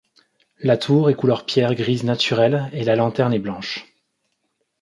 [0.57, 3.85] La tour est couleur pierre grise naturelle et la lanterne est blanche.